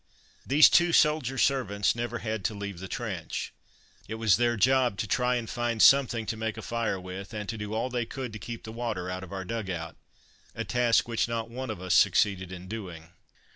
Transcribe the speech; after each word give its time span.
These 0.47 0.67
two 0.71 0.93
soldier 0.93 1.37
servants 1.37 1.93
never 1.95 2.17
had 2.17 2.43
to 2.45 2.55
leave 2.55 2.79
the 2.79 2.87
trench. 2.87 3.53
It 4.07 4.15
was 4.15 4.37
their 4.37 4.57
job 4.57 4.97
to 4.97 5.05
try 5.07 5.35
and 5.35 5.47
find 5.47 5.79
something 5.79 6.25
to 6.25 6.35
make 6.35 6.57
a 6.57 6.63
fire 6.63 6.99
with, 6.99 7.35
and 7.35 7.47
to 7.49 7.55
do 7.55 7.75
all 7.75 7.87
they 7.87 8.07
could 8.07 8.33
to 8.33 8.39
keep 8.39 8.63
the 8.63 8.71
water 8.71 9.11
out 9.11 9.23
of 9.23 9.31
our 9.31 9.45
dug 9.45 9.69
out, 9.69 9.95
a 10.55 10.63
task 10.63 11.07
which 11.07 11.27
not 11.27 11.51
one 11.51 11.69
of 11.69 11.79
us 11.79 11.93
succeeded 11.93 12.51
in 12.51 12.67
doing. 12.67 13.09